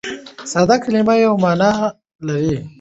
ساده 0.51 0.75
کلیمه 0.83 1.15
یوه 1.23 1.37
مانا 1.43 1.69
لري. 2.27 2.55